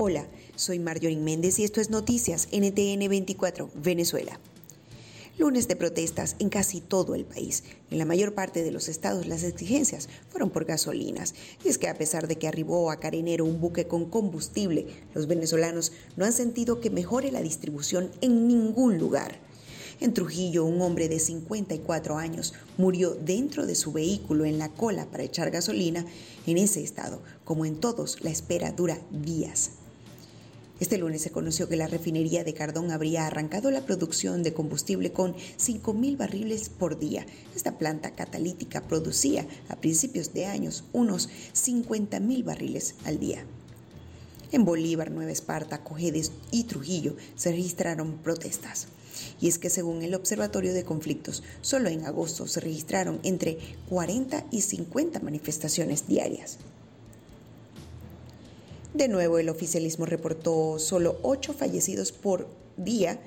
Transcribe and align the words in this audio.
Hola, 0.00 0.28
soy 0.54 0.78
Marjorie 0.78 1.16
Méndez 1.16 1.58
y 1.58 1.64
esto 1.64 1.80
es 1.80 1.90
Noticias 1.90 2.46
NTN 2.52 3.08
24, 3.08 3.68
Venezuela. 3.74 4.38
Lunes 5.36 5.66
de 5.66 5.74
protestas 5.74 6.36
en 6.38 6.50
casi 6.50 6.80
todo 6.80 7.16
el 7.16 7.24
país. 7.24 7.64
En 7.90 7.98
la 7.98 8.04
mayor 8.04 8.32
parte 8.32 8.62
de 8.62 8.70
los 8.70 8.88
estados 8.88 9.26
las 9.26 9.42
exigencias 9.42 10.08
fueron 10.28 10.50
por 10.50 10.66
gasolinas. 10.66 11.34
Y 11.64 11.68
es 11.68 11.78
que 11.78 11.88
a 11.88 11.98
pesar 11.98 12.28
de 12.28 12.36
que 12.36 12.46
arribó 12.46 12.92
a 12.92 13.00
Carenero 13.00 13.44
un 13.44 13.60
buque 13.60 13.88
con 13.88 14.04
combustible, 14.04 14.86
los 15.14 15.26
venezolanos 15.26 15.90
no 16.16 16.24
han 16.24 16.32
sentido 16.32 16.80
que 16.80 16.90
mejore 16.90 17.32
la 17.32 17.42
distribución 17.42 18.12
en 18.20 18.46
ningún 18.46 18.98
lugar. 18.98 19.40
En 19.98 20.14
Trujillo, 20.14 20.64
un 20.64 20.80
hombre 20.80 21.08
de 21.08 21.18
54 21.18 22.18
años 22.18 22.54
murió 22.76 23.16
dentro 23.16 23.66
de 23.66 23.74
su 23.74 23.90
vehículo 23.90 24.44
en 24.44 24.58
la 24.58 24.68
cola 24.68 25.06
para 25.06 25.24
echar 25.24 25.50
gasolina. 25.50 26.06
En 26.46 26.56
ese 26.56 26.84
estado, 26.84 27.20
como 27.42 27.64
en 27.64 27.80
todos, 27.80 28.22
la 28.22 28.30
espera 28.30 28.70
dura 28.70 29.00
días. 29.10 29.72
Este 30.80 30.96
lunes 30.96 31.22
se 31.22 31.30
conoció 31.30 31.68
que 31.68 31.76
la 31.76 31.88
refinería 31.88 32.44
de 32.44 32.54
Cardón 32.54 32.92
habría 32.92 33.26
arrancado 33.26 33.72
la 33.72 33.84
producción 33.84 34.44
de 34.44 34.52
combustible 34.52 35.10
con 35.10 35.34
5.000 35.34 36.16
barriles 36.16 36.68
por 36.68 37.00
día. 37.00 37.26
Esta 37.56 37.78
planta 37.78 38.12
catalítica 38.12 38.86
producía 38.86 39.44
a 39.68 39.76
principios 39.76 40.32
de 40.34 40.46
años 40.46 40.84
unos 40.92 41.28
50.000 41.52 42.44
barriles 42.44 42.94
al 43.04 43.18
día. 43.18 43.44
En 44.52 44.64
Bolívar, 44.64 45.10
Nueva 45.10 45.32
Esparta, 45.32 45.82
Cojedes 45.82 46.30
y 46.52 46.64
Trujillo 46.64 47.16
se 47.34 47.50
registraron 47.50 48.18
protestas. 48.18 48.86
Y 49.40 49.48
es 49.48 49.58
que 49.58 49.70
según 49.70 50.02
el 50.02 50.14
Observatorio 50.14 50.72
de 50.72 50.84
Conflictos, 50.84 51.42
solo 51.60 51.88
en 51.88 52.06
agosto 52.06 52.46
se 52.46 52.60
registraron 52.60 53.18
entre 53.24 53.58
40 53.88 54.46
y 54.52 54.60
50 54.60 55.18
manifestaciones 55.20 56.06
diarias. 56.06 56.58
De 58.94 59.08
nuevo, 59.08 59.38
el 59.38 59.48
oficialismo 59.50 60.06
reportó 60.06 60.78
solo 60.78 61.18
8 61.22 61.52
fallecidos 61.52 62.10
por 62.10 62.48
día 62.76 63.20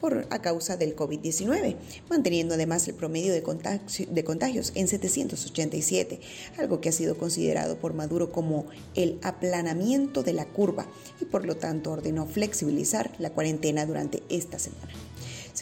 por, 0.00 0.26
a 0.30 0.40
causa 0.40 0.76
del 0.76 0.96
COVID-19, 0.96 1.76
manteniendo 2.08 2.54
además 2.54 2.88
el 2.88 2.94
promedio 2.94 3.32
de, 3.32 3.40
de 3.40 4.24
contagios 4.24 4.72
en 4.74 4.88
787, 4.88 6.18
algo 6.58 6.80
que 6.80 6.88
ha 6.88 6.92
sido 6.92 7.16
considerado 7.16 7.76
por 7.76 7.94
Maduro 7.94 8.32
como 8.32 8.66
el 8.94 9.18
aplanamiento 9.22 10.22
de 10.24 10.32
la 10.32 10.46
curva 10.46 10.86
y 11.20 11.26
por 11.26 11.44
lo 11.44 11.56
tanto 11.56 11.92
ordenó 11.92 12.26
flexibilizar 12.26 13.12
la 13.18 13.30
cuarentena 13.30 13.86
durante 13.86 14.24
esta 14.28 14.58
semana. 14.58 14.92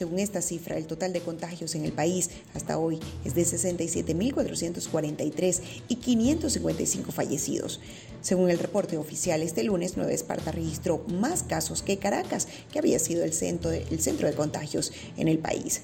Según 0.01 0.19
esta 0.19 0.41
cifra, 0.41 0.79
el 0.79 0.87
total 0.87 1.13
de 1.13 1.21
contagios 1.21 1.75
en 1.75 1.85
el 1.85 1.93
país 1.93 2.31
hasta 2.55 2.79
hoy 2.79 2.99
es 3.27 3.35
de 3.35 3.43
67.443 3.43 5.61
y 5.89 5.97
555 5.97 7.13
fallecidos. 7.13 7.81
Según 8.23 8.49
el 8.49 8.59
reporte 8.59 8.97
oficial, 8.97 9.43
este 9.43 9.63
lunes 9.63 9.99
Nueva 9.99 10.13
Esparta 10.13 10.53
registró 10.53 11.05
más 11.09 11.43
casos 11.43 11.83
que 11.83 11.99
Caracas, 11.99 12.49
que 12.73 12.79
había 12.79 12.99
sido 12.99 13.25
el 13.25 13.35
centro 13.35 13.69
de, 13.69 13.85
centro 13.99 14.27
de 14.27 14.33
contagios 14.33 14.91
en 15.19 15.29
el 15.29 15.39
país. 15.39 15.83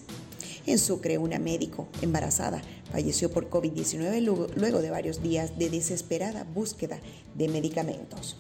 En 0.65 0.79
Sucre, 0.79 1.19
una 1.19 1.39
médico 1.39 1.87
embarazada 2.01 2.63
falleció 2.91 3.31
por 3.31 3.51
COVID-19 3.51 4.55
luego 4.57 4.81
de 4.81 4.91
varios 4.91 5.23
días 5.23 5.59
de 5.59 5.69
desesperada 5.69 6.45
búsqueda 6.45 7.01
de 7.35 7.49
medicamentos. 7.49 8.39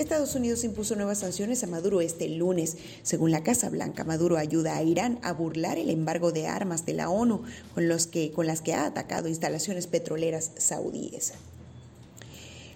Estados 0.00 0.34
Unidos 0.34 0.64
impuso 0.64 0.96
nuevas 0.96 1.18
sanciones 1.18 1.62
a 1.62 1.66
Maduro 1.66 2.00
este 2.00 2.28
lunes. 2.28 2.78
Según 3.02 3.30
la 3.30 3.42
Casa 3.42 3.68
Blanca, 3.68 4.02
Maduro 4.02 4.38
ayuda 4.38 4.76
a 4.76 4.82
Irán 4.82 5.18
a 5.22 5.32
burlar 5.32 5.78
el 5.78 5.90
embargo 5.90 6.32
de 6.32 6.46
armas 6.46 6.86
de 6.86 6.94
la 6.94 7.10
ONU 7.10 7.42
con, 7.74 7.86
los 7.86 8.06
que, 8.06 8.32
con 8.32 8.46
las 8.46 8.62
que 8.62 8.72
ha 8.72 8.86
atacado 8.86 9.28
instalaciones 9.28 9.86
petroleras 9.86 10.52
saudíes. 10.56 11.34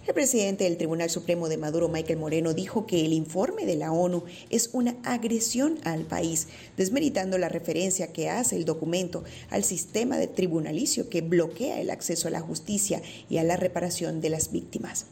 El 0.05 0.13
presidente 0.13 0.65
del 0.65 0.77
Tribunal 0.77 1.09
Supremo 1.09 1.49
de 1.49 1.57
Maduro, 1.57 1.89
Michael 1.89 2.19
Moreno, 2.19 2.53
dijo 2.53 2.85
que 2.85 3.03
el 3.03 3.11
informe 3.11 3.65
de 3.65 3.75
la 3.75 3.91
ONU 3.91 4.23
es 4.51 4.69
una 4.71 4.95
agresión 5.03 5.79
al 5.83 6.03
país, 6.03 6.47
desmeritando 6.77 7.39
la 7.39 7.49
referencia 7.49 8.13
que 8.13 8.29
hace 8.29 8.55
el 8.55 8.65
documento 8.65 9.23
al 9.49 9.63
sistema 9.63 10.17
de 10.17 10.27
tribunalicio 10.27 11.09
que 11.09 11.21
bloquea 11.21 11.81
el 11.81 11.89
acceso 11.89 12.27
a 12.27 12.31
la 12.31 12.41
justicia 12.41 13.01
y 13.31 13.37
a 13.37 13.43
la 13.43 13.57
reparación 13.57 14.21
de 14.21 14.29
las 14.29 14.51
víctimas. 14.51 15.07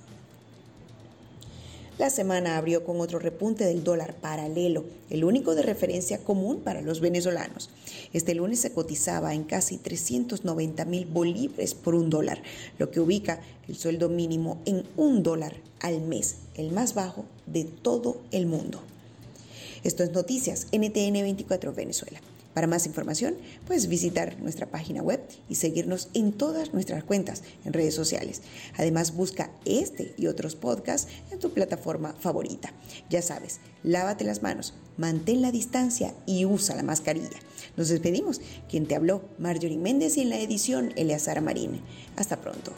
La 2.00 2.09
semana 2.09 2.58
abrió 2.58 2.84
con 2.84 3.00
otro 3.02 3.20
repunte 3.20 3.66
del 3.66 3.84
dólar 3.84 4.16
paralelo, 4.16 4.84
el 5.12 5.24
único 5.24 5.54
de 5.54 5.62
referencia 5.62 6.18
común 6.18 6.62
para 6.62 6.81
los 6.81 7.00
venezolanos. 7.02 7.70
Este 8.14 8.34
lunes 8.34 8.62
se 8.62 8.72
cotizaba 8.72 9.36
en 9.36 9.44
casi 9.44 9.78
390 9.78 10.86
mil 10.86 11.06
bolívares 11.06 11.76
por 11.76 11.94
un 11.94 12.09
dólar, 12.09 12.42
lo 12.80 12.90
que 12.90 13.00
ubica 13.00 13.42
el 13.68 13.76
sueldo 13.76 14.09
mínimo 14.09 14.58
en 14.66 14.84
un 14.98 15.22
dólar 15.22 15.56
al 15.81 16.02
mes, 16.02 16.38
el 16.56 16.72
más 16.72 16.96
bajo 16.96 17.26
de 17.46 17.66
todo 17.66 18.18
el 18.31 18.48
mundo. 18.48 18.81
Esto 19.84 20.04
es 20.04 20.12
Noticias 20.12 20.66
NTN 20.72 21.14
24 21.14 21.74
Venezuela. 21.74 22.20
Para 22.53 22.68
más 22.68 22.86
información, 22.86 23.36
puedes 23.66 23.88
visitar 23.88 24.40
nuestra 24.40 24.68
página 24.68 25.02
web 25.02 25.22
y 25.50 25.56
seguirnos 25.56 26.09
en 26.14 26.34
todas 26.34 26.74
nuestras 26.74 27.03
cuentas 27.03 27.44
en 27.66 27.74
redes 27.74 27.96
sociales. 27.96 28.41
Además, 28.78 29.16
busca 29.16 29.52
este 29.66 30.14
y 30.18 30.28
otros 30.28 30.56
podcasts 30.56 31.12
en 31.31 31.40
tu 31.40 31.52
plataforma 31.52 32.13
favorita. 32.19 32.72
Ya 33.09 33.22
sabes, 33.22 33.59
lávate 33.84 34.24
las 34.24 34.44
manos, 34.44 34.74
mantén 34.97 35.42
la 35.42 35.52
distancia 35.52 36.13
y 36.25 36.46
usa 36.46 36.75
la 36.75 36.84
mascarilla. 36.84 37.40
Nos 37.75 37.90
despedimos. 37.90 38.42
Quien 38.69 38.86
te 38.86 38.96
habló, 38.96 39.24
Marjorie 39.40 39.78
Méndez 39.78 40.18
y 40.18 40.22
en 40.22 40.30
la 40.30 40.40
edición, 40.40 40.94
Eleazar 40.96 41.42
Marín. 41.42 41.81
Hasta 42.16 42.38
pronto. 42.38 42.72